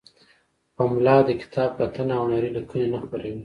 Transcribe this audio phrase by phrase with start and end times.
[0.75, 3.39] پملا د کتاب کتنه او هنری لیکنې نه خپروي.